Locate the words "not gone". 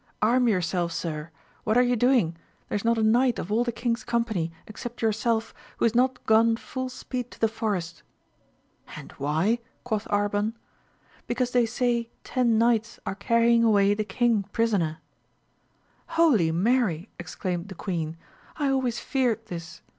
5.93-6.57